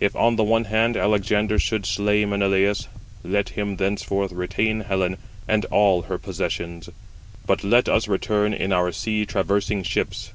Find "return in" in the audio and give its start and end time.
8.06-8.70